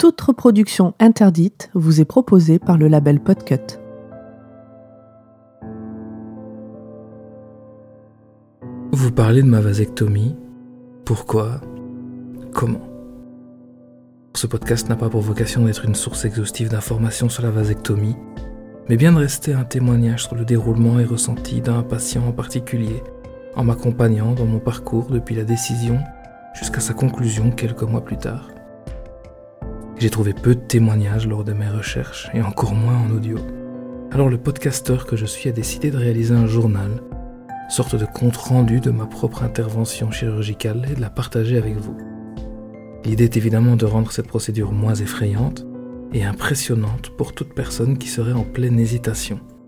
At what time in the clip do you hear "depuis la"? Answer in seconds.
25.10-25.44